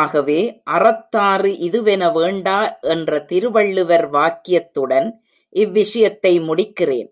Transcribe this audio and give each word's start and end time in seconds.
ஆகவே, 0.00 0.36
அறத்தாறு 0.70 1.50
இதுவென 1.68 2.12
வேண்டா 2.12 2.78
என்ற 2.86 3.20
திருவள்ளுவர் 3.24 4.10
வாக்கியத்துடன் 4.10 5.08
இவ்விஷயத்தை 5.54 6.34
முடிக்கிறேன். 6.42 7.10